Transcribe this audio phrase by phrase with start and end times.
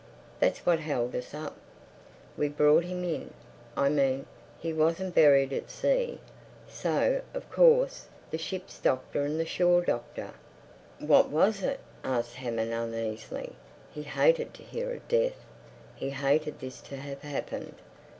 [0.39, 1.55] That's what held us up.
[2.35, 4.25] We brought him in—I mean,
[4.57, 6.19] he wasn't buried at sea.
[6.67, 10.31] So, of course, the ship's doctor and the shore doctor—"
[10.97, 13.53] "What was it?" asked Hammond uneasily.
[13.91, 15.45] He hated to hear of death.
[15.95, 17.75] He hated this to have happened.